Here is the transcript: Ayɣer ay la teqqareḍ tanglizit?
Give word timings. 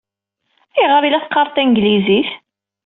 Ayɣer 0.75 1.01
ay 1.03 1.09
la 1.11 1.23
teqqareḍ 1.23 1.53
tanglizit? 1.55 2.29